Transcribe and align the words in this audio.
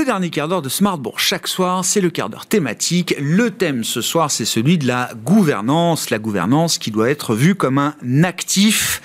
Le 0.00 0.06
dernier 0.06 0.30
quart 0.30 0.48
d'heure 0.48 0.62
de 0.62 0.70
Smartbourg 0.70 1.20
chaque 1.20 1.46
soir, 1.46 1.84
c'est 1.84 2.00
le 2.00 2.08
quart 2.08 2.30
d'heure 2.30 2.46
thématique. 2.46 3.14
Le 3.20 3.50
thème 3.50 3.84
ce 3.84 4.00
soir, 4.00 4.30
c'est 4.30 4.46
celui 4.46 4.78
de 4.78 4.86
la 4.86 5.10
gouvernance. 5.26 6.08
La 6.08 6.18
gouvernance 6.18 6.78
qui 6.78 6.90
doit 6.90 7.10
être 7.10 7.34
vue 7.34 7.54
comme 7.54 7.76
un 7.76 7.94
actif 8.24 9.02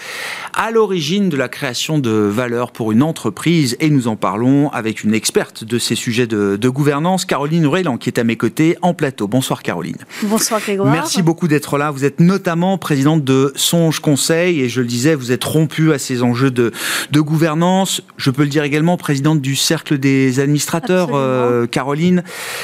à 0.55 0.71
l'origine 0.71 1.29
de 1.29 1.37
la 1.37 1.49
création 1.49 1.99
de 1.99 2.09
valeur 2.09 2.71
pour 2.71 2.91
une 2.91 3.03
entreprise. 3.03 3.75
Et 3.79 3.89
nous 3.89 4.07
en 4.07 4.15
parlons 4.15 4.69
avec 4.71 5.03
une 5.03 5.13
experte 5.13 5.63
de 5.63 5.77
ces 5.77 5.95
sujets 5.95 6.27
de, 6.27 6.69
gouvernance, 6.69 7.25
Caroline 7.25 7.67
Rouelan, 7.67 7.97
qui 7.97 8.09
est 8.09 8.19
à 8.19 8.23
mes 8.23 8.37
côtés 8.37 8.77
en 8.81 8.93
plateau. 8.93 9.27
Bonsoir 9.27 9.61
Caroline. 9.61 9.97
Bonsoir 10.23 10.61
Grégoire. 10.61 10.91
Merci 10.91 11.21
beaucoup 11.21 11.47
d'être 11.47 11.77
là. 11.77 11.91
Vous 11.91 12.05
êtes 12.05 12.19
notamment 12.19 12.77
présidente 12.77 13.23
de 13.23 13.51
Songe 13.55 13.99
Conseil 13.99 14.61
et 14.61 14.69
je 14.69 14.81
le 14.81 14.87
disais, 14.87 15.13
vous 15.15 15.31
êtes 15.31 15.43
rompue 15.43 15.91
à 15.91 15.99
ces 15.99 16.23
enjeux 16.23 16.51
de, 16.51 16.71
de 17.11 17.19
gouvernance. 17.19 18.01
Je 18.17 18.31
peux 18.31 18.43
le 18.43 18.49
dire 18.49 18.63
également, 18.63 18.97
présidente 18.97 19.41
du 19.41 19.55
Cercle 19.55 19.97
des 19.97 20.39
administrateurs 20.39 21.09
euh, 21.13 21.67
Caroline, 21.67 22.23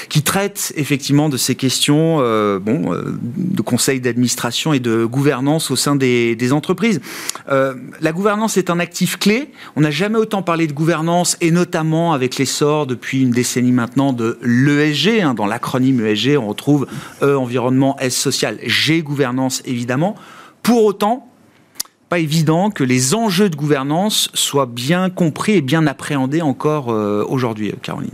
qui 0.09 0.23
traite 0.23 0.73
effectivement 0.75 1.29
de 1.29 1.37
ces 1.37 1.55
questions 1.55 2.17
euh, 2.19 2.59
bon, 2.59 2.93
euh, 2.93 3.17
de 3.35 3.61
conseil 3.61 3.99
d'administration 3.99 4.73
et 4.73 4.79
de 4.79 5.05
gouvernance 5.05 5.71
au 5.71 5.75
sein 5.75 5.95
des, 5.95 6.37
entreprises. 6.51 6.99
La 7.99 8.11
gouvernance 8.11 8.57
est 8.57 8.69
un 8.69 8.79
actif 8.79 9.17
clé. 9.17 9.51
On 9.75 9.81
n'a 9.81 9.91
jamais 9.91 10.17
autant 10.17 10.41
parlé 10.41 10.67
de 10.67 10.73
gouvernance, 10.73 11.37
et 11.41 11.51
notamment 11.51 12.13
avec 12.13 12.37
l'essor 12.37 12.87
depuis 12.87 13.21
une 13.21 13.31
décennie 13.31 13.71
maintenant 13.71 14.13
de 14.13 14.37
l'ESG. 14.41 15.21
Hein. 15.21 15.33
dans 15.33 15.45
l'acronyme 15.45 16.05
ESG, 16.05 16.37
on 16.37 16.47
retrouve 16.47 16.87
E, 17.21 17.37
environnement, 17.37 17.97
S, 17.99 18.15
social, 18.15 18.57
G, 18.63 19.01
gouvernance, 19.01 19.61
évidemment. 19.65 20.15
Pour 20.63 20.85
autant, 20.85 21.27
pas 22.09 22.19
évident 22.19 22.71
que 22.71 22.83
les 22.83 23.15
enjeux 23.15 23.49
de 23.49 23.55
gouvernance 23.55 24.29
soient 24.33 24.65
bien 24.65 25.09
compris 25.09 25.53
et 25.53 25.61
bien 25.61 25.87
appréhendés 25.87 26.41
encore 26.41 26.91
euh, 26.91 27.25
aujourd'hui, 27.27 27.69
euh, 27.69 27.75
Caroline. 27.81 28.11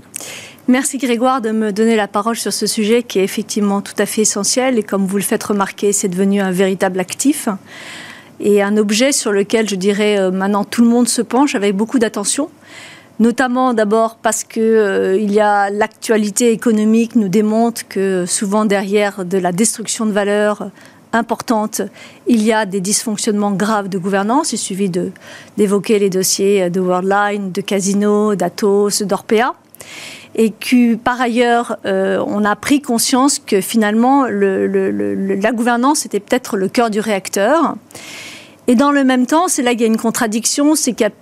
Merci 0.67 0.97
Grégoire 0.97 1.41
de 1.41 1.51
me 1.51 1.71
donner 1.71 1.95
la 1.95 2.09
parole 2.09 2.35
sur 2.35 2.51
ce 2.51 2.67
sujet 2.67 3.01
qui 3.01 3.19
est 3.19 3.23
effectivement 3.23 3.81
tout 3.81 3.95
à 3.97 4.05
fait 4.05 4.21
essentiel 4.21 4.77
et 4.77 4.83
comme 4.83 5.05
vous 5.05 5.15
le 5.15 5.23
faites 5.23 5.43
remarquer, 5.43 5.93
c'est 5.93 6.09
devenu 6.09 6.41
un 6.41 6.51
véritable 6.51 6.99
actif 6.99 7.47
et 8.39 8.61
un 8.61 8.77
objet 8.77 9.11
sur 9.11 9.31
lequel 9.31 9.67
je 9.67 9.75
dirais 9.75 10.17
euh, 10.17 10.31
maintenant 10.31 10.63
tout 10.63 10.83
le 10.83 10.89
monde 10.89 11.07
se 11.07 11.21
penche 11.21 11.55
avec 11.55 11.75
beaucoup 11.75 11.99
d'attention 11.99 12.49
notamment 13.19 13.73
d'abord 13.73 14.17
parce 14.17 14.43
que 14.43 15.17
il 15.19 15.31
y 15.31 15.39
a 15.39 15.69
l'actualité 15.71 16.51
économique 16.51 17.15
nous 17.15 17.29
démontre 17.29 17.87
que 17.87 18.25
souvent 18.27 18.65
derrière 18.65 19.25
de 19.25 19.39
la 19.39 19.51
destruction 19.51 20.05
de 20.05 20.11
valeur 20.11 20.69
importante, 21.13 21.81
il 22.27 22.43
y 22.43 22.53
a 22.53 22.65
des 22.65 22.81
dysfonctionnements 22.81 23.51
graves 23.51 23.89
de 23.89 23.97
gouvernance. 23.97 24.53
Il 24.53 24.57
suffit 24.57 24.91
d'évoquer 25.57 25.99
les 25.99 26.09
dossiers 26.09 26.69
de 26.69 26.79
Worldline, 26.79 27.51
de 27.51 27.61
Casino, 27.61 28.35
d'Atos, 28.35 29.01
d'Orpea. 29.01 29.55
Et 30.35 30.51
que 30.51 30.95
par 30.95 31.19
ailleurs, 31.19 31.77
euh, 31.85 32.23
on 32.27 32.45
a 32.45 32.55
pris 32.55 32.81
conscience 32.81 33.39
que 33.39 33.61
finalement, 33.61 34.25
la 34.25 35.51
gouvernance 35.51 36.05
était 36.05 36.19
peut-être 36.19 36.57
le 36.57 36.67
cœur 36.67 36.89
du 36.89 36.99
réacteur. 36.99 37.75
Et 38.67 38.75
dans 38.75 38.91
le 38.91 39.03
même 39.03 39.25
temps, 39.25 39.47
c'est 39.47 39.63
là 39.63 39.71
qu'il 39.71 39.81
y 39.81 39.85
a 39.85 39.87
une 39.87 39.97
contradiction, 39.97 40.75
c'est 40.75 40.93
qu'il 40.93 41.07
y 41.07 41.09
a 41.09 41.13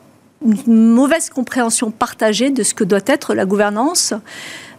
une 0.67 0.89
mauvaise 0.89 1.30
compréhension 1.30 1.92
partagée 1.92 2.50
de 2.50 2.64
ce 2.64 2.73
que 2.73 2.84
doit 2.84 3.00
être 3.06 3.34
la 3.34 3.45
gouvernance. 3.45 4.14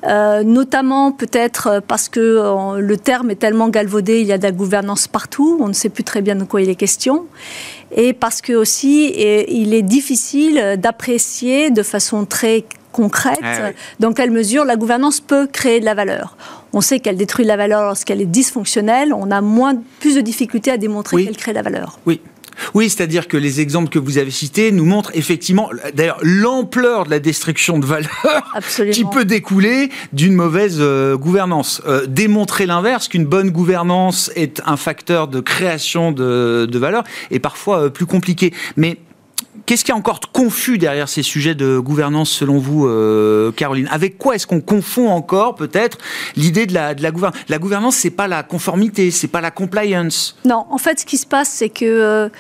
Euh, 0.05 0.45
notamment 0.45 1.11
peut-être 1.11 1.83
parce 1.89 2.09
que 2.09 2.79
le 2.79 2.97
terme 2.97 3.31
est 3.31 3.37
tellement 3.37 3.69
galvaudé, 3.69 4.21
il 4.21 4.27
y 4.27 4.33
a 4.33 4.39
de 4.39 4.43
la 4.43 4.53
gouvernance 4.53 5.09
partout, 5.09 5.59
on 5.61 5.69
ne 5.69 5.73
sait 5.73 5.89
plus 5.89 6.05
très 6.05 6.21
bien 6.21 6.37
de 6.37 6.45
quoi 6.45 6.61
il 6.61 6.69
est 6.69 6.77
question, 6.77 7.25
et 7.91 8.13
parce 8.13 8.41
que 8.41 8.53
aussi 8.53 9.13
il 9.49 9.75
est 9.75 9.83
difficile 9.83 10.77
d'apprécier 10.79 11.71
de 11.71 11.83
façon 11.83 12.25
très 12.25 12.65
concrète 12.97 13.39
ah 13.43 13.71
dans 14.01 14.13
quelle 14.13 14.31
mesure 14.31 14.65
la 14.65 14.77
gouvernance 14.77 15.21
peut 15.21 15.47
créer 15.47 15.81
de 15.81 15.85
la 15.85 15.95
valeur. 15.95 16.37
On 16.73 16.81
sait 16.81 16.99
qu'elle 16.99 17.17
détruit 17.17 17.45
la 17.45 17.57
valeur 17.57 17.83
lorsqu'elle 17.83 18.23
est 18.23 18.27
dysfonctionnelle, 18.27 19.13
on 19.13 19.31
a 19.31 19.41
moins, 19.43 19.77
plus 20.01 20.15
de 20.17 20.23
difficultés 20.23 20.71
à 20.71 20.79
démontrer 20.79 21.25
qu'elle 21.25 21.37
crée 21.37 21.53
de 21.53 21.57
la 21.57 21.63
valeur. 21.63 21.99
Oui, 22.07 22.21
oui, 22.75 22.89
c'est-à-dire 22.89 23.29
que 23.29 23.37
les 23.37 23.61
exemples 23.61 23.91
que 23.91 23.99
vous 23.99 24.17
avez 24.17 24.31
cités 24.31 24.73
nous 24.73 24.85
montrent 24.85 25.11
effectivement, 25.15 25.69
d'ailleurs, 25.95 26.19
l'ampleur 26.23 27.05
de 27.05 27.11
la 27.11 27.19
destruction 27.19 27.79
de 27.79 27.87
valeur 27.87 28.55
qui 28.93 29.05
peut 29.05 29.25
découler 29.25 29.91
d'une 30.13 30.35
mauvaise 30.35 30.79
euh, 30.81 31.17
gouvernance. 31.17 31.83
Euh, 31.87 32.07
démontrer 32.07 32.65
l'inverse, 32.65 33.09
qu'une 33.09 33.27
bonne 33.27 33.51
gouvernance 33.51 34.31
est 34.37 34.63
un 34.65 34.77
facteur 34.77 35.29
de 35.29 35.41
création 35.41 36.13
de, 36.13 36.67
de 36.71 36.79
valeur, 36.79 37.05
est 37.31 37.41
parfois 37.41 37.85
euh, 37.85 37.89
plus 37.91 38.07
compliqué. 38.07 38.55
Mais 38.77 38.97
Qu'est-ce 39.65 39.85
qui 39.85 39.91
est 39.91 39.95
encore 39.95 40.21
confus 40.33 40.79
derrière 40.79 41.09
ces 41.09 41.23
sujets 41.23 41.55
de 41.55 41.79
gouvernance 41.79 42.31
selon 42.31 42.59
vous, 42.59 42.89
Caroline? 43.57 43.89
Avec 43.91 44.19
quoi 44.19 44.35
est-ce 44.35 44.47
qu'on 44.47 44.61
confond 44.61 45.09
encore 45.09 45.55
peut-être 45.55 45.99
l'idée 46.37 46.67
de 46.67 46.75
la, 46.75 46.95
de 46.95 47.03
la 47.03 47.11
gouvernance 47.11 47.41
La 47.49 47.59
gouvernance, 47.59 48.07
pas 48.17 48.29
la 48.29 48.43
conformité, 48.43 49.11
c'est 49.11 49.29
pas 49.29 49.41
la 49.41 49.51
compliance? 49.51 50.37
Non, 50.45 50.67
en 50.71 50.79
fait, 50.79 51.01
ce 51.01 51.07
qui 51.07 51.19
se 51.19 51.27
passe, 51.27 51.49
c'est 51.49 51.69
que 51.69 52.31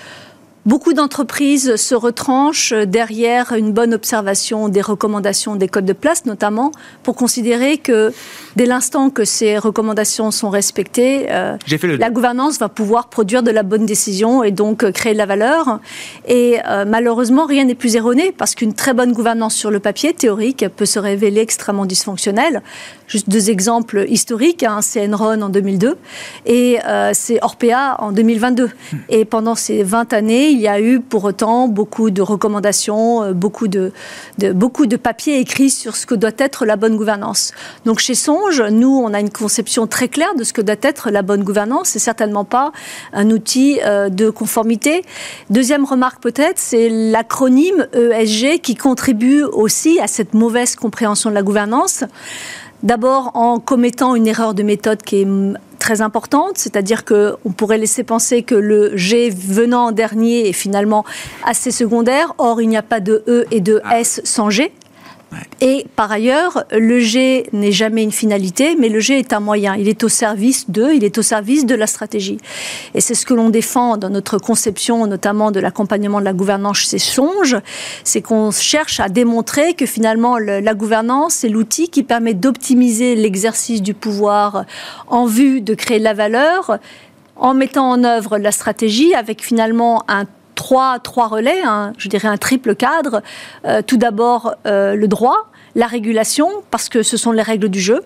Beaucoup 0.66 0.94
d'entreprises 0.94 1.76
se 1.76 1.94
retranchent 1.94 2.72
derrière 2.72 3.52
une 3.52 3.70
bonne 3.70 3.94
observation 3.94 4.68
des 4.68 4.80
recommandations 4.80 5.54
des 5.54 5.68
codes 5.68 5.84
de 5.84 5.92
place, 5.92 6.26
notamment 6.26 6.72
pour 7.04 7.14
considérer 7.14 7.78
que 7.78 8.12
dès 8.56 8.66
l'instant 8.66 9.10
que 9.10 9.24
ces 9.24 9.58
recommandations 9.58 10.32
sont 10.32 10.50
respectées, 10.50 11.28
euh, 11.30 11.56
la 12.00 12.10
gouvernance 12.10 12.58
va 12.58 12.68
pouvoir 12.68 13.10
produire 13.10 13.44
de 13.44 13.52
la 13.52 13.62
bonne 13.62 13.86
décision 13.86 14.42
et 14.42 14.50
donc 14.50 14.82
euh, 14.82 14.90
créer 14.90 15.12
de 15.12 15.18
la 15.18 15.26
valeur. 15.26 15.78
Et 16.26 16.56
euh, 16.66 16.84
malheureusement, 16.84 17.46
rien 17.46 17.64
n'est 17.64 17.76
plus 17.76 17.94
erroné 17.94 18.34
parce 18.36 18.56
qu'une 18.56 18.74
très 18.74 18.92
bonne 18.92 19.12
gouvernance 19.12 19.54
sur 19.54 19.70
le 19.70 19.78
papier 19.78 20.14
théorique 20.14 20.64
peut 20.76 20.84
se 20.84 20.98
révéler 20.98 21.42
extrêmement 21.42 21.86
dysfonctionnelle. 21.86 22.60
Juste 23.06 23.28
deux 23.28 23.50
exemples 23.50 24.04
historiques, 24.08 24.64
hein, 24.64 24.80
c'est 24.82 25.06
Enron 25.06 25.42
en 25.42 25.48
2002 25.48 25.96
et 26.46 26.78
c'est 27.12 27.38
Orpea 27.40 27.94
en 28.00 28.10
2022. 28.10 28.68
Et 29.10 29.24
pendant 29.24 29.54
ces 29.54 29.84
20 29.84 30.12
années, 30.12 30.55
il 30.56 30.62
y 30.62 30.68
a 30.68 30.80
eu 30.80 31.00
pour 31.00 31.24
autant 31.24 31.68
beaucoup 31.68 32.10
de 32.10 32.22
recommandations, 32.22 33.22
euh, 33.22 33.32
beaucoup 33.32 33.68
de, 33.68 33.92
beaucoup 34.52 34.86
de 34.86 34.96
papiers 34.96 35.38
écrits 35.38 35.70
sur 35.70 35.96
ce 35.96 36.06
que 36.06 36.14
doit 36.14 36.30
être 36.38 36.64
la 36.64 36.76
bonne 36.76 36.96
gouvernance. 36.96 37.52
Donc 37.84 38.00
chez 38.00 38.14
Songe, 38.14 38.62
nous, 38.62 38.88
on 38.88 39.12
a 39.12 39.20
une 39.20 39.30
conception 39.30 39.86
très 39.86 40.08
claire 40.08 40.34
de 40.34 40.44
ce 40.44 40.52
que 40.52 40.62
doit 40.62 40.76
être 40.82 41.10
la 41.10 41.22
bonne 41.22 41.44
gouvernance. 41.44 41.90
C'est 41.90 41.98
certainement 41.98 42.44
pas 42.44 42.72
un 43.12 43.30
outil 43.30 43.80
euh, 43.84 44.08
de 44.08 44.30
conformité. 44.30 45.02
Deuxième 45.50 45.84
remarque 45.84 46.22
peut-être, 46.22 46.58
c'est 46.58 46.88
l'acronyme 46.88 47.86
ESG 47.92 48.60
qui 48.60 48.74
contribue 48.74 49.44
aussi 49.44 50.00
à 50.00 50.06
cette 50.06 50.34
mauvaise 50.34 50.74
compréhension 50.74 51.30
de 51.30 51.34
la 51.34 51.42
gouvernance. 51.42 52.04
D'abord 52.82 53.32
en 53.34 53.58
commettant 53.58 54.14
une 54.14 54.26
erreur 54.26 54.54
de 54.54 54.62
méthode 54.62 55.02
qui 55.02 55.22
est 55.22 55.28
très 55.78 56.02
importante, 56.02 56.58
c'est-à-dire 56.58 57.04
qu'on 57.04 57.52
pourrait 57.56 57.78
laisser 57.78 58.02
penser 58.02 58.42
que 58.42 58.54
le 58.54 58.96
G 58.96 59.30
venant 59.30 59.86
en 59.86 59.92
dernier 59.92 60.48
est 60.48 60.52
finalement 60.52 61.04
assez 61.44 61.70
secondaire, 61.70 62.34
or 62.38 62.60
il 62.60 62.68
n'y 62.68 62.76
a 62.76 62.82
pas 62.82 63.00
de 63.00 63.22
E 63.28 63.46
et 63.50 63.60
de 63.60 63.80
ah. 63.84 64.00
S 64.00 64.20
sans 64.24 64.50
G. 64.50 64.72
Et 65.60 65.86
par 65.96 66.12
ailleurs, 66.12 66.64
le 66.70 67.00
G 67.00 67.48
n'est 67.52 67.72
jamais 67.72 68.02
une 68.02 68.12
finalité, 68.12 68.76
mais 68.76 68.88
le 68.88 69.00
G 69.00 69.18
est 69.18 69.32
un 69.32 69.40
moyen. 69.40 69.74
Il 69.74 69.88
est 69.88 70.04
au 70.04 70.08
service 70.08 70.70
de, 70.70 70.92
il 70.94 71.02
est 71.02 71.18
au 71.18 71.22
service 71.22 71.66
de 71.66 71.74
la 71.74 71.86
stratégie. 71.86 72.38
Et 72.94 73.00
c'est 73.00 73.14
ce 73.14 73.26
que 73.26 73.34
l'on 73.34 73.48
défend 73.48 73.96
dans 73.96 74.10
notre 74.10 74.38
conception, 74.38 75.06
notamment 75.06 75.50
de 75.50 75.58
l'accompagnement 75.58 76.20
de 76.20 76.24
la 76.24 76.32
gouvernance 76.32 76.78
chez 76.78 76.98
Songe, 76.98 77.56
c'est 78.04 78.20
qu'on 78.22 78.50
cherche 78.50 79.00
à 79.00 79.08
démontrer 79.08 79.74
que 79.74 79.86
finalement 79.86 80.38
la 80.38 80.74
gouvernance, 80.74 81.34
c'est 81.34 81.48
l'outil 81.48 81.88
qui 81.88 82.02
permet 82.02 82.34
d'optimiser 82.34 83.16
l'exercice 83.16 83.82
du 83.82 83.94
pouvoir 83.94 84.64
en 85.08 85.26
vue 85.26 85.60
de 85.60 85.74
créer 85.74 85.98
de 85.98 86.04
la 86.04 86.14
valeur 86.14 86.78
en 87.36 87.54
mettant 87.54 87.90
en 87.90 88.04
œuvre 88.04 88.38
la 88.38 88.52
stratégie 88.52 89.14
avec 89.14 89.44
finalement 89.44 90.04
un 90.08 90.24
trois, 90.56 90.98
trois 90.98 91.28
relais, 91.28 91.62
hein, 91.64 91.92
je 91.98 92.08
dirais 92.08 92.26
un 92.26 92.36
triple 92.36 92.74
cadre. 92.74 93.22
Euh, 93.64 93.82
tout 93.82 93.96
d'abord, 93.96 94.56
euh, 94.66 94.96
le 94.96 95.06
droit, 95.06 95.50
la 95.76 95.86
régulation, 95.86 96.48
parce 96.70 96.88
que 96.88 97.02
ce 97.02 97.18
sont 97.18 97.32
les 97.32 97.42
règles 97.42 97.68
du 97.68 97.80
jeu, 97.80 98.00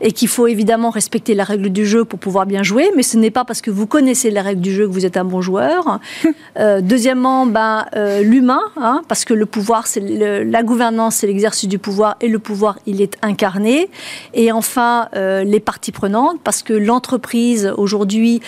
et 0.00 0.10
qu'il 0.10 0.26
faut 0.26 0.46
évidemment 0.46 0.88
respecter 0.88 1.34
la 1.34 1.44
règle 1.44 1.68
du 1.68 1.84
jeu 1.84 2.06
pour 2.06 2.18
pouvoir 2.18 2.46
bien 2.46 2.62
jouer, 2.62 2.90
mais 2.96 3.02
ce 3.02 3.18
n'est 3.18 3.30
pas 3.30 3.44
parce 3.44 3.60
que 3.60 3.70
vous 3.70 3.86
connaissez 3.86 4.30
les 4.30 4.40
règles 4.40 4.62
du 4.62 4.72
jeu 4.72 4.88
que 4.88 4.92
vous 4.92 5.04
êtes 5.04 5.18
un 5.18 5.24
bon 5.24 5.40
joueur. 5.40 6.00
Euh, 6.58 6.80
deuxièmement, 6.80 7.46
ben, 7.46 7.86
euh, 7.94 8.22
l'humain, 8.22 8.60
hein, 8.76 9.02
parce 9.08 9.24
que 9.24 9.34
le 9.34 9.46
pouvoir, 9.46 9.86
c'est 9.86 10.00
la 10.00 10.62
gouvernance, 10.62 11.16
c'est 11.16 11.26
l'exercice 11.26 11.68
du 11.68 11.78
pouvoir, 11.78 12.16
et 12.20 12.28
le 12.28 12.38
pouvoir, 12.38 12.78
il 12.86 13.00
est 13.00 13.16
incarné. 13.22 13.88
Et 14.34 14.50
enfin, 14.50 15.08
euh, 15.14 15.44
les 15.44 15.60
parties 15.60 15.92
prenantes, 15.92 16.40
parce 16.42 16.62
que 16.62 16.72
l'entreprise, 16.72 17.72
aujourd'hui, 17.76 18.40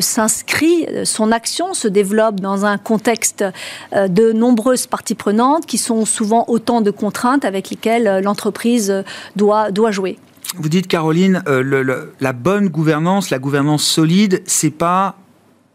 s'inscrit, 0.00 0.86
son 1.04 1.32
action 1.32 1.74
se 1.74 1.86
développe 1.86 2.40
dans 2.40 2.64
un 2.64 2.78
contexte 2.78 3.44
de 3.92 4.32
nombreuses 4.32 4.86
parties 4.86 5.14
prenantes, 5.14 5.66
qui 5.66 5.78
sont 5.78 6.06
souvent 6.06 6.44
autant 6.48 6.80
de 6.80 6.90
contraintes 6.90 7.44
avec 7.44 7.70
lesquelles 7.70 8.03
euh, 8.06 8.20
l'entreprise 8.20 9.04
doit, 9.36 9.70
doit 9.70 9.90
jouer. 9.90 10.18
Vous 10.56 10.68
dites, 10.68 10.86
Caroline, 10.86 11.42
euh, 11.48 12.06
la 12.20 12.32
bonne 12.32 12.68
gouvernance, 12.68 13.30
la 13.30 13.38
gouvernance 13.38 13.82
solide, 13.82 14.42
c'est 14.46 14.70
pas 14.70 15.16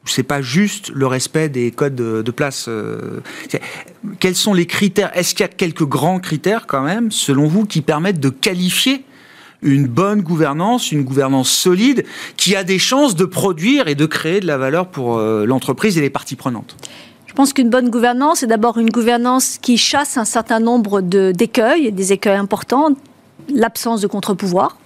c'est 0.06 0.24
pas 0.24 0.42
juste 0.42 0.92
le 0.94 1.08
respect 1.08 1.50
des 1.50 1.72
codes 1.72 1.96
de, 1.96 2.31
place. 2.31 2.66
Euh, 2.68 3.22
quels 4.20 4.36
sont 4.36 4.54
les 4.54 4.66
critères? 4.66 5.16
Est-ce 5.16 5.36
qu'il 5.36 5.44
y 5.44 5.50
a 5.50 5.52
quelques 5.52 5.86
grands 5.86 6.20
critères 6.20 6.68
quand 6.68 6.81
même, 6.81 7.12
selon 7.12 7.48
vous, 7.48 7.66
qui 7.66 7.81
permettent 7.81 8.20
de 8.20 8.30
qualifier 8.30 9.06
une 9.62 9.88
bonne 9.88 10.22
gouvernance, 10.22 10.92
une 10.92 11.04
gouvernance 11.04 11.50
solide, 11.50 12.06
qui 12.38 12.56
a 12.56 12.64
des 12.64 12.80
chances 12.80 13.16
de 13.16 13.26
produire 13.26 13.88
et 13.88 13.96
de 13.96 14.06
créer 14.06 14.40
de 14.40 14.48
la 14.48 14.58
valeur 14.58 14.88
pour 14.88 15.18
euh, 15.18 15.46
l'entreprise 15.46 15.98
et 15.98 16.02
les 16.02 16.10
parties 16.10 16.38
prenantes? 16.38 16.76
Pense 17.39 17.53
qu'une 17.53 17.69
bonne 17.69 17.89
gouvernance 17.89 18.44
est 18.44 18.47
d'abord 18.47 18.80
une 18.80 18.89
gouvernance 18.89 19.59
qui 19.59 19.77
chasse 19.77 20.18
un 20.18 20.25
certain 20.25 20.59
nombre 20.59 21.00
d'écueils, 21.00 21.89
des 21.94 22.12
écueils 22.12 22.36
importants, 22.36 22.89
l'absence 23.47 24.01
de 24.01 24.07
contre-pouvoir. 24.07 24.77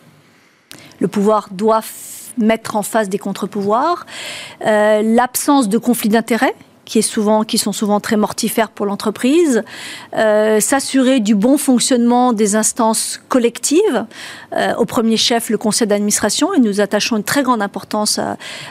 Le 0.99 1.07
pouvoir 1.07 1.47
doit 1.49 1.81
mettre 2.37 2.75
en 2.75 2.83
face 2.83 3.09
des 3.09 3.17
contre-pouvoirs, 3.17 4.05
euh, 4.67 5.01
l'absence 5.01 5.67
de 5.67 5.79
conflit 5.79 6.09
d'intérêts 6.09 6.53
qui, 6.85 6.99
est 6.99 7.03
souvent, 7.03 7.43
qui 7.43 7.57
sont 7.57 7.71
souvent 7.71 7.99
très 7.99 8.17
mortifères 8.17 8.69
pour 8.69 8.85
l'entreprise, 8.85 9.63
euh, 10.15 10.59
s'assurer 10.59 11.19
du 11.19 11.35
bon 11.35 11.57
fonctionnement 11.57 12.33
des 12.33 12.55
instances 12.55 13.21
collectives, 13.29 14.05
euh, 14.55 14.73
au 14.75 14.85
premier 14.85 15.17
chef 15.17 15.49
le 15.49 15.57
conseil 15.57 15.87
d'administration, 15.87 16.53
et 16.53 16.59
nous 16.59 16.81
attachons 16.81 17.17
une 17.17 17.23
très 17.23 17.43
grande 17.43 17.61
importance 17.61 18.19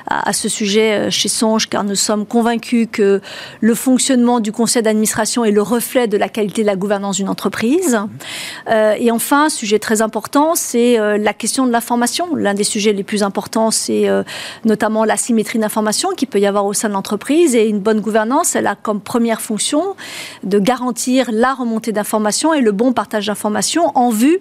à, 0.06 0.32
ce 0.32 0.48
sujet 0.48 0.92
euh, 0.92 1.10
chez 1.10 1.28
Songe, 1.28 1.68
car 1.68 1.84
nous 1.84 1.94
sommes 1.94 2.26
convaincus 2.26 2.88
que 2.90 3.20
le 3.60 3.74
fonctionnement 3.74 4.40
du 4.40 4.52
conseil 4.52 4.82
d'administration 4.82 5.44
est 5.44 5.50
le 5.50 5.62
reflet 5.62 6.06
de 6.06 6.16
la 6.16 6.28
qualité 6.28 6.62
de 6.62 6.66
la 6.66 6.76
gouvernance 6.76 7.16
d'une 7.16 7.28
entreprise. 7.28 7.98
Et 8.98 9.10
enfin, 9.10 9.48
sujet 9.48 9.78
très 9.78 10.02
important, 10.02 10.54
c'est 10.54 10.96
la 11.18 11.32
question 11.32 11.66
de 11.66 11.72
l'information. 11.72 12.34
L'un 12.34 12.54
des 12.54 12.64
sujets 12.64 12.92
les 12.92 13.02
plus 13.02 13.22
importants, 13.22 13.70
c'est 13.70 14.08
notamment 14.64 15.04
la 15.04 15.16
symétrie 15.16 15.58
d'information 15.58 16.10
qui 16.16 16.26
peut 16.26 16.40
y 16.40 16.46
avoir 16.46 16.66
au 16.66 16.72
sein 16.72 16.88
de 16.88 16.94
l'entreprise, 16.94 17.54
et 17.54 17.68
une 17.68 17.80
bonne 17.80 18.01
gouvernance, 18.02 18.54
elle 18.54 18.66
a 18.66 18.74
comme 18.74 19.00
première 19.00 19.40
fonction 19.40 19.96
de 20.42 20.58
garantir 20.58 21.30
la 21.32 21.54
remontée 21.54 21.92
d'informations 21.92 22.52
et 22.52 22.60
le 22.60 22.72
bon 22.72 22.92
partage 22.92 23.28
d'informations 23.28 23.96
en 23.96 24.10
vue 24.10 24.40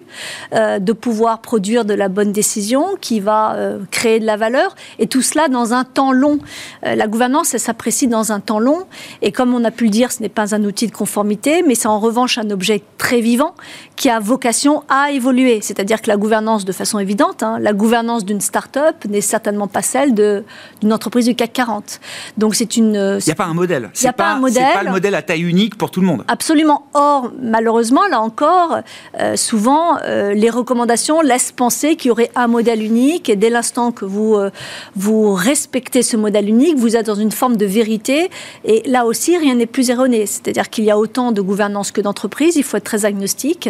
euh, 0.52 0.78
de 0.78 0.92
pouvoir 0.92 1.40
produire 1.40 1.84
de 1.84 1.94
la 1.94 2.08
bonne 2.08 2.32
décision 2.32 2.96
qui 3.00 3.20
va 3.20 3.54
euh, 3.54 3.78
créer 3.90 4.20
de 4.20 4.26
la 4.26 4.36
valeur 4.36 4.74
et 4.98 5.06
tout 5.06 5.22
cela 5.22 5.48
dans 5.48 5.72
un 5.72 5.84
temps 5.84 6.12
long. 6.12 6.38
Euh, 6.84 6.94
la 6.94 7.06
gouvernance, 7.06 7.54
elle 7.54 7.60
s'apprécie 7.60 8.08
dans 8.08 8.32
un 8.32 8.40
temps 8.40 8.58
long 8.58 8.84
et 9.22 9.32
comme 9.32 9.54
on 9.54 9.64
a 9.64 9.70
pu 9.70 9.84
le 9.84 9.90
dire, 9.90 10.12
ce 10.12 10.20
n'est 10.20 10.28
pas 10.28 10.54
un 10.54 10.64
outil 10.64 10.86
de 10.86 10.92
conformité, 10.92 11.62
mais 11.66 11.74
c'est 11.74 11.88
en 11.88 12.00
revanche 12.00 12.36
un 12.36 12.50
objet 12.50 12.82
très 12.98 13.20
vivant 13.20 13.54
qui 13.96 14.10
a 14.10 14.18
vocation 14.18 14.82
à 14.88 15.12
évoluer. 15.12 15.60
C'est-à-dire 15.62 16.02
que 16.02 16.08
la 16.08 16.16
gouvernance, 16.16 16.64
de 16.64 16.72
façon 16.72 16.98
évidente, 16.98 17.42
hein, 17.42 17.58
la 17.60 17.72
gouvernance 17.72 18.24
d'une 18.24 18.40
start-up 18.40 18.96
n'est 19.08 19.20
certainement 19.20 19.68
pas 19.68 19.82
celle 19.82 20.14
d'une 20.14 20.92
entreprise 20.92 21.26
du 21.26 21.34
CAC 21.34 21.52
40. 21.52 22.00
Donc 22.36 22.54
c'est 22.54 22.76
une. 22.76 23.18
Il 23.20 23.24
n'y 23.26 23.32
a 23.32 23.36
pas 23.36 23.46
modèle. 23.54 23.90
Il 23.94 24.02
n'y 24.02 24.08
a 24.08 24.12
pas, 24.12 24.32
un 24.32 24.38
modèle. 24.38 24.64
C'est 24.66 24.78
pas 24.78 24.84
le 24.84 24.90
modèle 24.90 25.14
à 25.14 25.22
taille 25.22 25.42
unique 25.42 25.76
pour 25.76 25.90
tout 25.90 26.00
le 26.00 26.06
monde. 26.06 26.24
Absolument. 26.28 26.86
Or, 26.94 27.32
malheureusement, 27.40 28.06
là 28.08 28.20
encore, 28.20 28.78
euh, 29.20 29.36
souvent, 29.36 29.98
euh, 30.02 30.34
les 30.34 30.50
recommandations 30.50 31.20
laissent 31.20 31.52
penser 31.52 31.96
qu'il 31.96 32.08
y 32.08 32.12
aurait 32.12 32.30
un 32.34 32.46
modèle 32.46 32.82
unique. 32.82 33.28
Et 33.28 33.36
dès 33.36 33.50
l'instant 33.50 33.92
que 33.92 34.04
vous, 34.04 34.34
euh, 34.34 34.50
vous 34.96 35.32
respectez 35.34 36.02
ce 36.02 36.16
modèle 36.16 36.48
unique, 36.48 36.76
vous 36.76 36.96
êtes 36.96 37.06
dans 37.06 37.14
une 37.14 37.32
forme 37.32 37.56
de 37.56 37.66
vérité. 37.66 38.30
Et 38.64 38.82
là 38.86 39.04
aussi, 39.06 39.36
rien 39.36 39.54
n'est 39.54 39.66
plus 39.66 39.90
erroné. 39.90 40.26
C'est-à-dire 40.26 40.70
qu'il 40.70 40.84
y 40.84 40.90
a 40.90 40.98
autant 40.98 41.32
de 41.32 41.40
gouvernance 41.40 41.92
que 41.92 42.00
d'entreprise. 42.00 42.56
Il 42.56 42.62
faut 42.62 42.76
être 42.76 42.84
très 42.84 43.04
agnostique. 43.04 43.68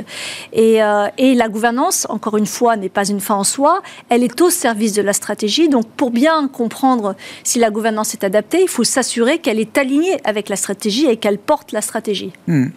Et, 0.52 0.80
et 1.18 1.34
la 1.34 1.48
gouvernance, 1.48 2.06
encore 2.08 2.36
une 2.36 2.46
fois, 2.46 2.76
n'est 2.76 2.88
pas 2.88 3.08
une 3.08 3.20
fin 3.20 3.34
en 3.34 3.44
soi. 3.44 3.82
Elle 4.08 4.22
est 4.22 4.40
au 4.40 4.50
service 4.50 4.92
de 4.92 5.02
la 5.02 5.12
stratégie. 5.12 5.68
Donc, 5.68 5.86
pour 5.86 6.10
bien 6.10 6.48
comprendre 6.48 7.14
si 7.44 7.58
la 7.58 7.70
gouvernance 7.70 8.14
est 8.14 8.24
adaptée, 8.24 8.62
il 8.62 8.68
faut 8.68 8.84
s'assurer 8.84 9.38
qu'elle 9.38 9.60
est 9.60 9.71
alignée 9.78 10.18
avec 10.24 10.48
la 10.48 10.56
stratégie 10.56 11.06
et 11.06 11.16
qu'elle 11.16 11.38
porte 11.38 11.72
la 11.72 11.80
stratégie. 11.80 12.32
Hmm. 12.46 12.68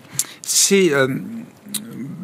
C'est 0.42 0.92
euh, 0.92 1.08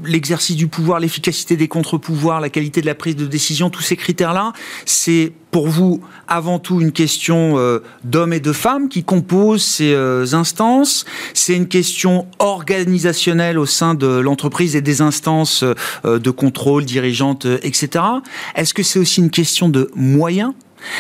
l'exercice 0.04 0.56
du 0.56 0.68
pouvoir, 0.68 1.00
l'efficacité 1.00 1.58
des 1.58 1.68
contre-pouvoirs, 1.68 2.40
la 2.40 2.50
qualité 2.50 2.82
de 2.82 2.86
la 2.86 2.96
prise 2.96 3.16
de 3.16 3.26
décision, 3.26 3.70
tous 3.70 3.82
ces 3.82 3.96
critères-là, 3.96 4.54
c'est 4.86 5.32
pour 5.50 5.68
vous 5.68 6.02
avant 6.28 6.60
tout 6.60 6.82
une 6.82 6.92
question 6.92 7.58
euh, 7.58 7.80
d'hommes 8.04 8.34
et 8.34 8.40
de 8.40 8.54
femmes 8.54 8.90
qui 8.90 9.04
composent 9.04 9.66
ces 9.66 9.94
euh, 9.94 10.26
instances. 10.34 11.06
C'est 11.34 11.56
une 11.56 11.68
question 11.68 12.28
organisationnelle 12.40 13.58
au 13.58 13.66
sein 13.66 13.96
de 13.96 14.08
l'entreprise 14.08 14.76
et 14.76 14.82
des 14.82 15.02
instances 15.02 15.64
de 16.04 16.32
contrôle, 16.32 16.86
dirigeantes, 16.86 17.46
etc. 17.64 18.06
Est-ce 18.56 18.74
que 18.74 18.84
c'est 18.84 19.00
aussi 19.00 19.20
une 19.20 19.32
question 19.32 19.68
de 19.70 19.90
moyens? 19.96 20.54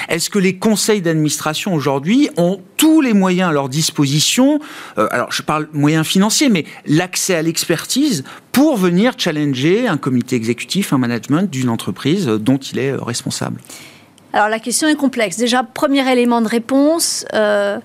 Est-ce 0.09 0.29
que 0.29 0.39
les 0.39 0.57
conseils 0.57 1.01
d'administration 1.01 1.73
aujourd'hui 1.73 2.29
ont 2.37 2.61
tous 2.91 2.99
les 2.99 3.13
moyens 3.13 3.49
à 3.49 3.53
leur 3.53 3.69
disposition 3.69 4.59
euh, 4.97 5.07
Alors, 5.11 5.31
je 5.31 5.41
parle 5.43 5.69
moyens 5.71 6.05
financiers, 6.05 6.49
mais 6.49 6.65
l'accès 6.85 7.35
à 7.35 7.41
l'expertise 7.41 8.25
pour 8.51 8.75
venir 8.75 9.13
challenger 9.17 9.87
un 9.87 9.95
comité 9.95 10.35
exécutif, 10.35 10.91
un 10.91 10.97
management 10.97 11.49
d'une 11.49 11.69
entreprise 11.69 12.25
dont 12.25 12.57
il 12.57 12.79
est 12.79 12.91
euh, 12.91 12.97
responsable 13.01 13.61
Alors, 14.33 14.49
la 14.49 14.59
question 14.59 14.89
est 14.89 14.95
complexe. 14.95 15.37
Déjà, 15.37 15.63
premier 15.63 16.11
élément 16.11 16.41
de 16.41 16.49
réponse, 16.49 17.25
euh, 17.33 17.79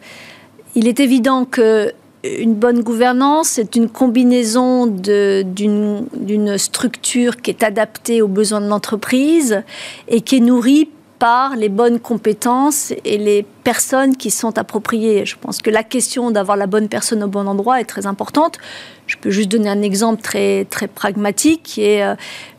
il 0.74 0.88
est 0.88 0.98
évident 0.98 1.44
que 1.44 1.92
une 2.24 2.54
bonne 2.54 2.82
gouvernance, 2.82 3.50
c'est 3.50 3.76
une 3.76 3.88
combinaison 3.88 4.86
d'une 4.88 6.58
structure 6.58 7.36
qui 7.36 7.50
est 7.50 7.62
adaptée 7.62 8.20
aux 8.22 8.26
besoins 8.26 8.60
de 8.60 8.66
l'entreprise 8.66 9.62
et 10.08 10.20
qui 10.22 10.38
est 10.38 10.40
nourrie 10.40 10.88
par 11.18 11.56
les 11.56 11.68
bonnes 11.68 11.98
compétences 11.98 12.92
et 13.04 13.18
les 13.18 13.44
personnes 13.64 14.16
qui 14.16 14.30
sont 14.30 14.58
appropriées. 14.58 15.24
Je 15.24 15.36
pense 15.40 15.62
que 15.62 15.70
la 15.70 15.82
question 15.82 16.30
d'avoir 16.30 16.56
la 16.56 16.66
bonne 16.66 16.88
personne 16.88 17.22
au 17.22 17.28
bon 17.28 17.46
endroit 17.46 17.80
est 17.80 17.84
très 17.84 18.06
importante. 18.06 18.58
Je 19.06 19.16
peux 19.16 19.30
juste 19.30 19.48
donner 19.48 19.68
un 19.68 19.82
exemple 19.82 20.20
très, 20.20 20.64
très 20.66 20.88
pragmatique 20.88 21.62
qui 21.62 22.00
euh, 22.00 22.14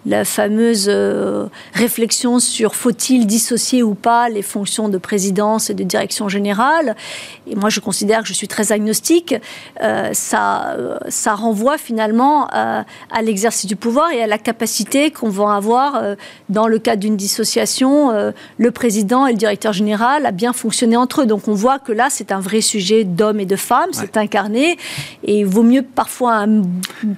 la 0.07 0.23
fameuse 0.23 0.87
euh, 0.89 1.47
réflexion 1.73 2.39
sur 2.39 2.75
faut-il 2.75 3.27
dissocier 3.27 3.83
ou 3.83 3.93
pas 3.93 4.29
les 4.29 4.41
fonctions 4.41 4.87
de 4.87 4.97
présidence 4.97 5.69
et 5.69 5.73
de 5.73 5.83
direction 5.83 6.29
générale. 6.29 6.95
Et 7.45 7.55
moi, 7.55 7.69
je 7.69 7.81
considère 7.81 8.21
que 8.21 8.27
je 8.27 8.33
suis 8.33 8.47
très 8.47 8.71
agnostique. 8.71 9.35
Euh, 9.83 10.09
ça, 10.13 10.77
ça 11.09 11.35
renvoie 11.35 11.77
finalement 11.77 12.47
à, 12.51 12.85
l'exercice 13.21 13.65
du 13.65 13.75
pouvoir 13.75 14.11
et 14.11 14.23
à 14.23 14.27
la 14.27 14.37
capacité 14.37 15.11
qu'on 15.11 15.29
va 15.29 15.55
avoir 15.55 16.01
dans 16.49 16.67
le 16.67 16.79
cadre 16.79 17.01
d'une 17.01 17.17
dissociation, 17.17 18.11
le 18.57 18.71
président 18.71 19.27
et 19.27 19.31
le 19.31 19.37
directeur 19.37 19.73
général 19.73 20.25
à 20.25 20.31
bien 20.31 20.53
fonctionner 20.53 20.95
entre 20.95 21.21
eux. 21.21 21.25
Donc 21.25 21.47
on 21.47 21.53
voit 21.53 21.79
que 21.79 21.91
là, 21.91 22.07
c'est 22.09 22.31
un 22.31 22.39
vrai 22.39 22.61
sujet 22.61 23.03
d'hommes 23.03 23.39
et 23.39 23.45
de 23.45 23.55
femmes, 23.55 23.89
c'est 23.91 24.17
incarné. 24.17 24.77
Et 25.23 25.39
il 25.39 25.45
vaut 25.45 25.63
mieux 25.63 25.81
parfois 25.81 26.35
un 26.35 26.61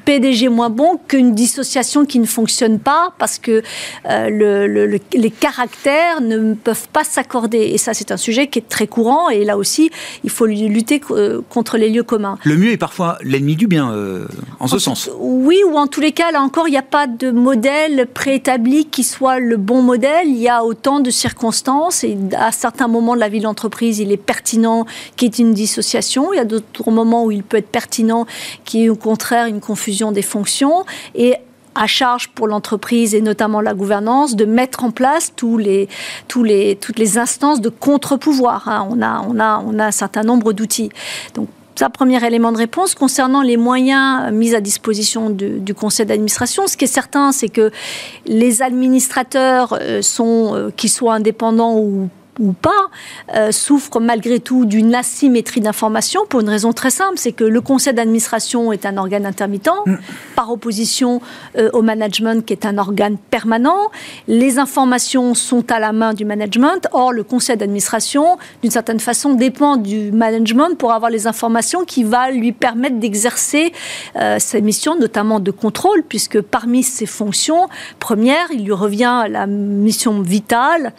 PDG 0.05 0.49
moins 0.49 0.69
bon 0.69 0.99
qu'une 1.07 1.35
dissociation 1.35 2.05
qui 2.05 2.19
ne 2.19 2.25
fonctionne 2.25 2.78
pas 2.79 3.13
parce 3.17 3.39
que 3.39 3.61
euh, 4.09 4.29
le, 4.29 4.99
les 5.13 5.31
caractères 5.31 6.21
ne 6.21 6.53
peuvent 6.53 6.87
pas 6.89 7.03
s'accorder. 7.03 7.59
Et 7.59 7.77
ça, 7.77 7.93
c'est 7.93 8.11
un 8.11 8.17
sujet 8.17 8.47
qui 8.47 8.59
est 8.59 8.67
très 8.67 8.87
courant. 8.87 9.29
Et 9.29 9.45
là 9.45 9.57
aussi, 9.57 9.91
il 10.23 10.29
faut 10.29 10.45
lutter 10.45 11.01
euh, 11.11 11.41
contre 11.49 11.77
les 11.77 11.89
lieux 11.89 12.03
communs. 12.03 12.37
Le 12.43 12.57
mieux 12.57 12.71
est 12.71 12.77
parfois 12.77 13.17
l'ennemi 13.21 13.55
du 13.55 13.67
bien, 13.67 13.91
euh, 13.91 14.25
en 14.59 14.67
ce 14.67 14.79
sens. 14.79 15.09
Oui, 15.19 15.57
ou 15.67 15.77
en 15.77 15.87
tous 15.87 16.01
les 16.01 16.11
cas, 16.11 16.31
là 16.31 16.41
encore, 16.41 16.67
il 16.67 16.71
n'y 16.71 16.77
a 16.77 16.81
pas 16.81 17.07
de 17.07 17.31
modèle 17.31 18.07
préétabli 18.13 18.85
qui 18.85 19.03
soit 19.03 19.39
le 19.39 19.57
bon 19.57 19.81
modèle. 19.81 20.27
Il 20.27 20.37
y 20.37 20.49
a 20.49 20.63
autant 20.63 20.99
de 20.99 21.11
circonstances 21.11 22.03
et 22.03 22.17
à 22.37 22.51
certains 22.51 22.87
moments 22.87 23.15
de 23.15 23.19
la 23.19 23.29
vie 23.29 23.39
de 23.39 23.43
l'entreprise, 23.43 23.99
il 23.99 24.11
est 24.11 24.17
pertinent 24.17 24.85
qu'il 25.15 25.29
y 25.29 25.41
ait 25.41 25.43
une 25.43 25.53
dissociation. 25.53 26.33
Il 26.33 26.37
y 26.37 26.39
a 26.39 26.45
d'autres 26.45 26.91
moments 26.91 27.25
où 27.25 27.31
il 27.31 27.43
peut 27.43 27.57
être 27.57 27.69
pertinent 27.69 28.25
qu'il 28.65 28.81
y 28.81 28.83
ait 28.85 28.89
au 28.89 28.95
contraire 28.95 29.47
une 29.47 29.59
confusion 29.59 30.11
des 30.11 30.21
fonctions. 30.21 30.85
Et 31.15 31.35
à 31.75 31.87
charge 31.87 32.29
pour 32.29 32.47
l'entreprise 32.47 33.15
et 33.15 33.21
notamment 33.21 33.61
la 33.61 33.73
gouvernance 33.73 34.35
de 34.35 34.45
mettre 34.45 34.83
en 34.83 34.91
place 34.91 35.33
tous 35.35 35.57
les, 35.57 35.87
tous 36.27 36.43
les, 36.43 36.75
toutes 36.75 36.99
les 36.99 37.17
instances 37.17 37.61
de 37.61 37.69
contre-pouvoir. 37.69 38.67
Hein. 38.67 38.87
On, 38.89 39.01
a, 39.01 39.21
on, 39.27 39.39
a, 39.39 39.63
on 39.65 39.79
a 39.79 39.85
un 39.85 39.91
certain 39.91 40.23
nombre 40.23 40.53
d'outils. 40.53 40.89
Donc, 41.35 41.47
ça, 41.79 41.89
premier 41.89 42.21
élément 42.27 42.51
de 42.51 42.57
réponse. 42.57 42.93
Concernant 42.93 43.41
les 43.41 43.55
moyens 43.55 44.33
mis 44.33 44.53
à 44.53 44.59
disposition 44.59 45.29
du 45.29 45.73
conseil 45.73 46.05
d'administration, 46.05 46.67
ce 46.67 46.75
qui 46.75 46.83
est 46.83 46.87
certain, 46.87 47.31
c'est 47.31 47.47
que 47.47 47.71
les 48.25 48.61
administrateurs 48.61 49.77
euh, 49.79 50.01
sont, 50.01 50.55
euh, 50.55 50.71
qu'ils 50.75 50.89
soient 50.89 51.13
indépendants 51.13 51.77
ou 51.77 52.09
ou 52.39 52.53
pas, 52.53 52.89
euh, 53.35 53.51
souffre 53.51 53.99
malgré 53.99 54.39
tout 54.39 54.65
d'une 54.65 54.95
asymétrie 54.95 55.61
d'information 55.61 56.21
pour 56.27 56.39
une 56.39 56.49
raison 56.49 56.73
très 56.73 56.89
simple, 56.89 57.17
c'est 57.17 57.31
que 57.31 57.43
le 57.43 57.61
conseil 57.61 57.93
d'administration 57.93 58.71
est 58.71 58.85
un 58.85 58.97
organe 58.97 59.25
intermittent, 59.25 59.69
mm. 59.85 59.95
par 60.35 60.51
opposition 60.51 61.21
euh, 61.57 61.69
au 61.73 61.81
management 61.81 62.45
qui 62.45 62.53
est 62.53 62.65
un 62.65 62.77
organe 62.77 63.17
permanent. 63.17 63.91
Les 64.27 64.57
informations 64.57 65.33
sont 65.33 65.69
à 65.71 65.79
la 65.79 65.91
main 65.91 66.13
du 66.13 66.25
management, 66.25 66.87
or 66.91 67.11
le 67.11 67.23
conseil 67.23 67.57
d'administration, 67.57 68.37
d'une 68.61 68.71
certaine 68.71 68.99
façon, 68.99 69.33
dépend 69.33 69.77
du 69.77 70.11
management 70.11 70.77
pour 70.77 70.93
avoir 70.93 71.11
les 71.11 71.27
informations 71.27 71.83
qui 71.85 72.03
va 72.03 72.31
lui 72.31 72.51
permettre 72.51 72.97
d'exercer 72.97 73.73
euh, 74.15 74.37
ses 74.39 74.61
missions, 74.61 74.97
notamment 74.97 75.39
de 75.39 75.51
contrôle, 75.51 76.03
puisque 76.03 76.41
parmi 76.41 76.83
ses 76.83 77.05
fonctions 77.05 77.67
premières, 77.99 78.47
il 78.51 78.65
lui 78.65 78.73
revient 78.73 79.25
la 79.29 79.45
mission 79.47 80.21
vitale 80.21 80.93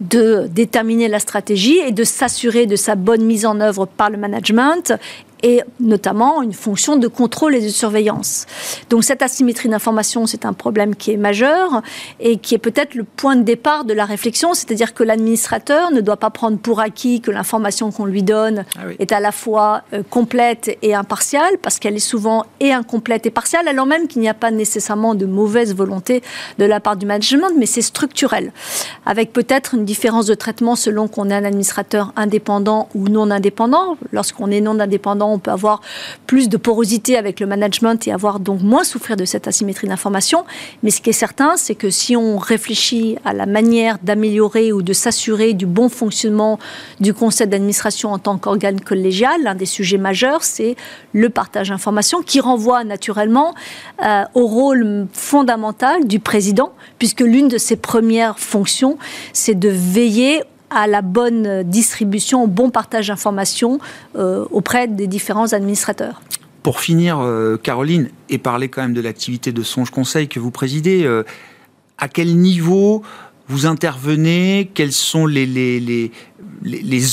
de 0.00 0.46
déterminer 0.50 1.08
la 1.08 1.18
stratégie 1.18 1.78
et 1.78 1.92
de 1.92 2.04
s'assurer 2.04 2.66
de 2.66 2.76
sa 2.76 2.94
bonne 2.94 3.24
mise 3.24 3.46
en 3.46 3.60
œuvre 3.60 3.86
par 3.86 4.10
le 4.10 4.18
management 4.18 4.92
et 5.42 5.62
notamment 5.80 6.42
une 6.42 6.52
fonction 6.52 6.96
de 6.96 7.08
contrôle 7.08 7.54
et 7.54 7.60
de 7.60 7.68
surveillance. 7.68 8.46
Donc 8.90 9.04
cette 9.04 9.22
asymétrie 9.22 9.68
d'information, 9.68 10.26
c'est 10.26 10.44
un 10.44 10.52
problème 10.52 10.96
qui 10.96 11.12
est 11.12 11.16
majeur 11.16 11.82
et 12.20 12.38
qui 12.38 12.54
est 12.54 12.58
peut-être 12.58 12.94
le 12.94 13.04
point 13.04 13.36
de 13.36 13.42
départ 13.42 13.84
de 13.84 13.92
la 13.92 14.04
réflexion, 14.04 14.54
c'est-à-dire 14.54 14.94
que 14.94 15.02
l'administrateur 15.02 15.90
ne 15.90 16.00
doit 16.00 16.16
pas 16.16 16.30
prendre 16.30 16.58
pour 16.58 16.80
acquis 16.80 17.20
que 17.20 17.30
l'information 17.30 17.90
qu'on 17.90 18.06
lui 18.06 18.22
donne 18.22 18.64
ah 18.76 18.82
est 18.98 19.12
à 19.12 19.20
la 19.20 19.32
fois 19.32 19.82
euh, 19.92 20.02
complète 20.08 20.76
et 20.82 20.94
impartiale, 20.94 21.58
parce 21.62 21.78
qu'elle 21.78 21.96
est 21.96 21.98
souvent 21.98 22.44
et 22.60 22.72
incomplète 22.72 23.26
et 23.26 23.30
partielle, 23.30 23.68
alors 23.68 23.86
même 23.86 24.08
qu'il 24.08 24.22
n'y 24.22 24.28
a 24.28 24.34
pas 24.34 24.50
nécessairement 24.50 25.14
de 25.14 25.26
mauvaise 25.26 25.74
volonté 25.74 26.22
de 26.58 26.64
la 26.64 26.80
part 26.80 26.96
du 26.96 27.06
management, 27.06 27.52
mais 27.56 27.66
c'est 27.66 27.82
structurel, 27.82 28.52
avec 29.04 29.32
peut-être 29.32 29.74
une 29.74 29.84
différence 29.84 30.26
de 30.26 30.34
traitement 30.34 30.76
selon 30.76 31.08
qu'on 31.08 31.30
est 31.30 31.34
un 31.34 31.44
administrateur 31.44 32.12
indépendant 32.16 32.88
ou 32.94 33.08
non 33.08 33.30
indépendant. 33.30 33.96
Lorsqu'on 34.12 34.50
est 34.50 34.60
non 34.60 34.78
indépendant, 34.80 35.25
on 35.32 35.38
peut 35.38 35.50
avoir 35.50 35.80
plus 36.26 36.48
de 36.48 36.56
porosité 36.56 37.16
avec 37.16 37.40
le 37.40 37.46
management 37.46 38.06
et 38.06 38.12
avoir 38.12 38.40
donc 38.40 38.62
moins 38.62 38.84
souffrir 38.84 39.16
de 39.16 39.24
cette 39.24 39.48
asymétrie 39.48 39.88
d'information. 39.88 40.44
Mais 40.82 40.90
ce 40.90 41.00
qui 41.00 41.10
est 41.10 41.14
certain, 41.14 41.56
c'est 41.56 41.74
que 41.74 41.90
si 41.90 42.16
on 42.16 42.38
réfléchit 42.38 43.16
à 43.24 43.32
la 43.32 43.46
manière 43.46 43.98
d'améliorer 44.02 44.72
ou 44.72 44.82
de 44.82 44.92
s'assurer 44.92 45.52
du 45.52 45.66
bon 45.66 45.88
fonctionnement 45.88 46.58
du 47.00 47.14
conseil 47.14 47.46
d'administration 47.46 48.12
en 48.12 48.18
tant 48.18 48.38
qu'organe 48.38 48.80
collégial, 48.80 49.42
l'un 49.42 49.54
des 49.54 49.66
sujets 49.66 49.98
majeurs, 49.98 50.44
c'est 50.44 50.76
le 51.12 51.30
partage 51.30 51.68
d'informations 51.68 52.22
qui 52.22 52.40
renvoie 52.40 52.84
naturellement 52.84 53.54
euh, 54.04 54.24
au 54.34 54.46
rôle 54.46 55.06
fondamental 55.12 56.06
du 56.06 56.20
président, 56.20 56.72
puisque 56.98 57.20
l'une 57.20 57.48
de 57.48 57.58
ses 57.58 57.76
premières 57.76 58.38
fonctions, 58.38 58.98
c'est 59.32 59.58
de 59.58 59.68
veiller 59.68 60.42
à 60.70 60.86
la 60.86 61.02
bonne 61.02 61.62
distribution, 61.62 62.44
au 62.44 62.46
bon 62.46 62.70
partage 62.70 63.08
d'informations 63.08 63.78
euh, 64.16 64.44
auprès 64.50 64.88
des 64.88 65.06
différents 65.06 65.52
administrateurs. 65.52 66.20
Pour 66.62 66.80
finir, 66.80 67.20
euh, 67.20 67.56
Caroline, 67.56 68.08
et 68.28 68.38
parler 68.38 68.68
quand 68.68 68.82
même 68.82 68.94
de 68.94 69.00
l'activité 69.00 69.52
de 69.52 69.62
Songe 69.62 69.90
Conseil 69.90 70.26
que 70.28 70.40
vous 70.40 70.50
présidez, 70.50 71.04
euh, 71.04 71.22
à 71.98 72.08
quel 72.08 72.36
niveau 72.36 73.02
vous 73.48 73.66
intervenez? 73.66 74.70
Quels 74.74 74.92
sont 74.92 75.26
les, 75.26 75.46
les, 75.46 75.78
les, 75.78 76.10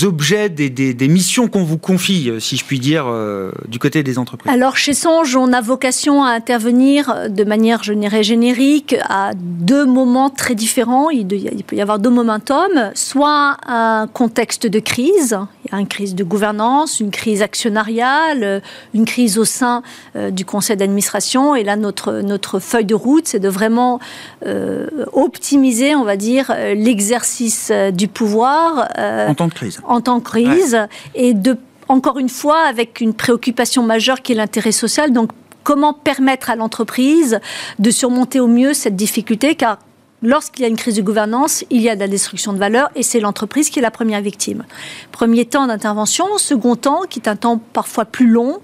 objets 0.04 0.50
des, 0.50 1.08
missions 1.08 1.48
qu'on 1.48 1.64
vous 1.64 1.78
confie, 1.78 2.30
euh, 2.30 2.40
si 2.40 2.58
je 2.58 2.66
puis 2.66 2.80
dire, 2.80 3.06
euh, 3.08 3.52
du 3.68 3.80
côté 3.80 4.04
des 4.04 4.18
entreprises 4.18 4.52
Alors, 4.52 4.78
chez 4.78 4.94
Songe, 4.94 5.36
on 5.36 5.54
a 5.54 5.62
vocation 5.62 6.24
à 6.24 6.32
intervenir 6.32 7.30
de 7.30 7.44
manière, 7.44 7.84
je 7.84 7.94
dirais, 7.94 8.24
générique 8.24 8.96
à 9.10 9.32
deux 9.36 9.86
moments 9.86 10.30
très 10.30 10.56
différents. 10.56 11.10
Il, 11.10 11.28
peut 11.28 11.76
y 11.76 11.82
avoir 11.82 12.00
deux 12.00 12.10
momentum, 12.10 12.92
soit 12.96 13.58
un 13.68 14.08
contexte 14.08 14.68
de 14.68 14.80
crise, 14.80 15.38
il 15.63 15.63
une 15.80 15.88
crise 15.88 16.16
de 16.16 16.24
gouvernance, 16.24 17.00
une 17.00 17.12
crise 17.12 17.42
actionnariale, 17.42 18.62
une 18.94 19.06
crise 19.06 19.38
au 19.38 19.46
sein 19.46 19.84
euh, 20.16 20.32
du 20.32 20.46
conseil 20.46 20.78
d'administration. 20.78 21.56
Et 21.56 21.64
là, 21.64 21.76
notre, 21.76 22.22
notre 22.22 22.60
feuille 22.60 22.86
de 22.86 22.96
route, 22.96 23.28
c'est 23.28 23.40
de 23.40 23.50
vraiment 23.50 24.00
optimiser, 25.14 25.96
on 25.96 26.04
va 26.04 26.18
dire, 26.18 26.54
l'exercice 26.76 27.72
du 27.94 28.08
pouvoir 28.08 28.90
en 28.98 29.34
temps 29.34 29.48
de 29.48 29.54
crise. 29.54 29.82
En 29.88 30.02
temps 30.02 30.18
de 30.18 30.24
crise. 30.24 30.78
Et 31.16 31.34
de, 31.34 31.58
encore 31.88 32.20
une 32.20 32.30
fois, 32.30 32.60
avec 32.68 33.02
une 33.02 33.14
préoccupation 33.14 33.84
majeure 33.84 34.22
qui 34.22 34.34
est 34.34 34.36
l'intérêt 34.36 34.72
social. 34.72 35.12
Donc, 35.12 35.32
comment 35.64 35.94
permettre 35.94 36.50
à 36.50 36.56
l'entreprise 36.56 37.40
de 37.80 37.92
surmonter 37.92 38.40
au 38.40 38.48
mieux 38.48 38.74
cette 38.74 38.96
difficulté? 38.96 39.56
Car 39.56 39.80
lorsqu'il 40.24 40.64
y 40.64 40.66
a 40.66 40.70
une 40.70 40.78
crise 40.78 40.96
de 40.96 41.02
gouvernance, 41.02 41.64
il 41.70 41.82
y 41.82 41.90
a 41.90 41.96
de 41.96 42.00
la 42.00 42.08
destruction 42.08 42.54
de 42.54 42.58
valeur 42.58 42.90
et 42.96 43.04
c'est 43.04 43.20
l'entreprise 43.20 43.70
qui 43.70 43.80
est 43.80 43.82
la 43.82 43.92
première 43.92 44.22
victime. 44.22 44.64
Premier 45.12 45.46
temps 45.46 45.68
d'intervention, 45.68 46.26
second 46.38 46.76
temps, 46.76 47.02
qui 47.10 47.20
est 47.20 47.28
un 47.28 47.36
temps 47.36 47.60
parfois 47.74 48.06
plus 48.06 48.28
long, 48.28 48.60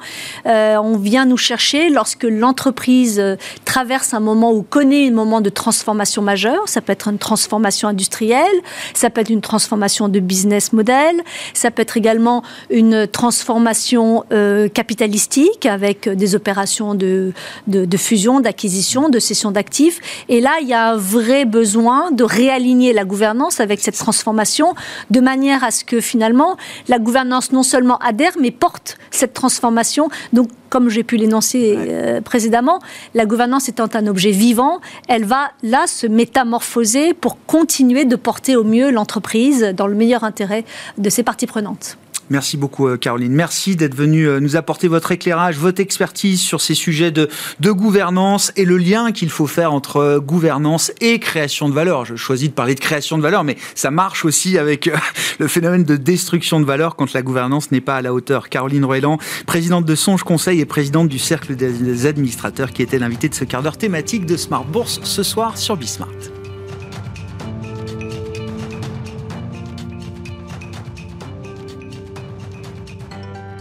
euh, 0.46 0.78
on 0.78 0.98
vient 0.98 1.26
nous 1.26 1.38
chercher 1.38 1.90
lorsque 1.90 2.24
l'entreprise 2.24 3.20
euh, 3.20 3.36
traverse 3.66 4.14
un 4.14 4.22
moment 4.22 4.52
ou 4.54 4.64
connaît 4.64 5.10
un 5.10 5.12
moment 5.12 5.42
de 5.42 5.50
transformation 5.50 6.22
majeure. 6.22 6.68
Ça 6.68 6.82
peut 6.82 6.94
être 6.94 7.10
une 7.10 7.20
transformation 7.20 7.90
industrielle, 7.90 8.48
ça 8.94 9.10
peut 9.10 9.22
être 9.22 9.30
une 9.30 9.42
transformation 9.42 10.08
de 10.08 10.20
business 10.20 10.72
model, 10.72 11.16
ça 11.54 11.72
peut 11.72 11.82
être 11.82 11.98
également 11.98 12.42
une 12.70 13.06
transformation 13.06 14.24
euh, 14.32 14.70
capitalistique 14.70 15.66
avec 15.66 16.08
des 16.08 16.36
opérations 16.36 16.96
de, 16.96 17.34
de, 17.68 17.84
de 17.84 17.98
fusion, 17.98 18.40
d'acquisition, 18.40 19.10
de 19.10 19.20
cession 19.20 19.52
d'actifs. 19.52 20.00
Et 20.30 20.40
là, 20.40 20.52
il 20.62 20.68
y 20.68 20.74
a 20.74 20.92
un 20.92 20.96
vrai 20.96 21.46
besoin 21.50 22.12
de 22.12 22.24
réaligner 22.24 22.94
la 22.94 23.04
gouvernance 23.04 23.60
avec 23.60 23.82
cette 23.82 23.98
transformation 23.98 24.76
de 25.10 25.20
manière 25.20 25.64
à 25.64 25.72
ce 25.72 25.84
que 25.84 26.00
finalement 26.00 26.58
la 26.88 27.00
gouvernance 27.00 27.52
non 27.52 27.64
seulement 27.64 27.98
adhère 27.98 28.34
mais 28.40 28.52
porte 28.52 28.98
cette 29.12 29.34
transformation. 29.34 30.10
Donc 30.34 30.50
comme 30.70 30.90
j'ai 30.90 31.04
pu 31.04 31.18
l'énoncer 31.18 31.76
euh, 31.78 32.22
précédemment, 32.22 32.80
la 33.16 33.26
gouvernance 33.26 33.68
étant 33.70 33.90
un 33.94 34.08
objet 34.08 34.32
vivant, 34.32 34.80
elle 35.08 35.26
va 35.26 35.52
là 35.64 35.88
se 35.88 36.08
métamorphoser 36.08 37.14
pour 37.14 37.38
continuer 37.46 38.06
de 38.06 38.16
porter 38.16 38.56
au 38.56 38.64
mieux 38.64 38.92
l'entreprise 38.92 39.74
dans 39.76 39.88
le 39.88 39.96
meilleur 39.96 40.24
intérêt 40.24 40.64
de 40.98 41.10
ses 41.10 41.24
parties 41.24 41.48
prenantes. 41.48 41.98
Merci 42.30 42.58
beaucoup, 42.58 42.88
euh, 42.88 42.98
Caroline. 42.98 43.34
Merci 43.34 43.76
d'être 43.76 43.96
venue 43.96 44.28
euh, 44.28 44.40
nous 44.40 44.56
apporter 44.56 44.88
votre 44.88 45.12
éclairage, 45.12 45.58
votre 45.58 45.82
expertise 45.82 46.40
sur 46.40 46.62
ces 46.62 46.76
sujets 46.76 47.12
de, 47.12 47.28
gouvernance 47.62 48.52
et 48.56 48.66
le 48.66 48.78
lien 48.78 49.12
qu'il 49.12 49.30
faut 49.30 49.48
faire 49.48 49.74
entre 49.74 49.98
euh, 49.98 50.20
gouvernance 50.20 50.92
et 51.02 51.20
création 51.20 51.70
de 51.70 51.74
valeur. 51.74 52.06
Je 52.06 52.16
choisis 52.16 52.50
de 52.50 52.54
parler 52.54 52.76
de 52.76 52.80
création 52.80 53.18
de 53.18 53.24
valeur, 53.24 53.44
mais 53.44 53.58
ça 53.74 53.90
marche 53.90 54.26
aussi 54.26 54.58
avec 54.58 54.90
le 55.40 55.48
phénomène 55.48 55.84
de 55.84 55.96
destruction 55.96 56.60
de 56.60 56.66
valeur 56.66 56.96
quand 56.96 57.14
la 57.14 57.22
gouvernance 57.22 57.72
n'est 57.72 57.82
pas 57.82 57.96
à 57.96 58.02
la 58.02 58.14
hauteur. 58.14 58.50
Caroline 58.50 58.86
Roeland, 58.86 59.18
présidente 59.48 59.86
de 59.86 59.96
Songe 59.96 60.24
Conseil 60.24 60.60
et 60.60 60.66
présidente 60.66 61.08
du 61.08 61.20
Cercle 61.20 61.56
des 61.56 62.06
administrateurs, 62.06 62.72
qui 62.72 62.82
était 62.82 63.00
l'invitée 63.00 63.30
de 63.30 63.36
ce 63.36 63.44
quart 63.44 63.64
d'heure 63.64 63.78
thématique 63.78 64.26
de 64.26 64.38
Smart 64.38 64.66
Bourse 64.66 65.00
ce 65.04 65.24
soir 65.24 65.58
sur 65.58 65.78
Bismart. 65.78 66.39